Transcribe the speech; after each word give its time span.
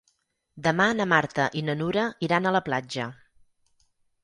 Demà 0.67 0.87
na 0.99 1.07
Marta 1.11 1.45
i 1.61 1.63
na 1.67 1.77
Nura 1.83 2.07
iran 2.29 2.49
a 2.49 2.55
la 2.59 2.65
platja. 2.71 3.09